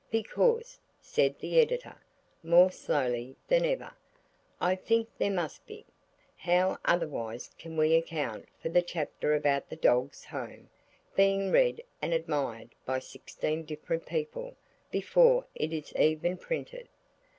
[0.09, 1.95] "Because," said the Editor,
[2.41, 3.91] more slowly than ever,
[4.59, 5.85] "I think there must be.
[6.37, 10.71] How otherwise can we account for that chapter about the 'Doge's Home'
[11.15, 14.55] being read and admired by sixteen different people
[14.89, 16.87] before it is even printed.